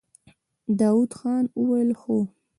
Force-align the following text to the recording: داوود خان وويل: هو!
داوود 0.79 1.11
خان 1.17 1.43
وويل: 1.59 1.89
هو! 2.01 2.17